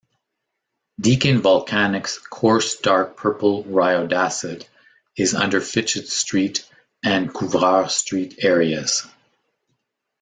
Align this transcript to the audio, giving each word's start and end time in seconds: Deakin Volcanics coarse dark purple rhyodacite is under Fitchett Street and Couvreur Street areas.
Deakin 0.99 1.41
Volcanics 1.43 2.17
coarse 2.27 2.77
dark 2.79 3.15
purple 3.17 3.63
rhyodacite 3.65 4.65
is 5.15 5.35
under 5.35 5.61
Fitchett 5.61 6.07
Street 6.07 6.67
and 7.03 7.29
Couvreur 7.31 7.87
Street 7.87 8.39
areas. 8.41 9.05